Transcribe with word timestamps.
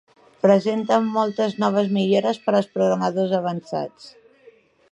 Presenta 0.43 0.95
moltes 1.17 1.53
noves 1.63 1.91
millores 1.97 2.39
per 2.45 2.55
als 2.61 2.71
programadors 2.79 3.37
avançats. 3.41 4.09